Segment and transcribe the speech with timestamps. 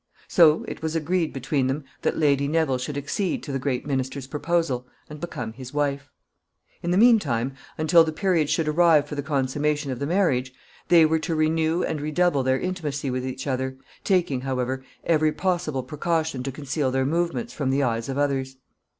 [0.27, 4.25] So it was agreed between them that Lady Neville should accede to the great minister's
[4.25, 6.09] proposal and become his wife.
[6.81, 10.53] In the mean time, until the period should arrive for the consummation of the marriage,
[10.87, 15.83] they were to renew and redouble their intimacy with each other, taking, however, every possible
[15.83, 18.57] precaution to conceal their movements from the eyes of others.